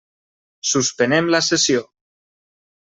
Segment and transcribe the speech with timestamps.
[0.69, 1.87] Suspenem la sessió.